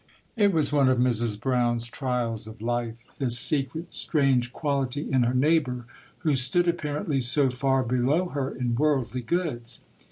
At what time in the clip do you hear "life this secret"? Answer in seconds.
2.59-3.93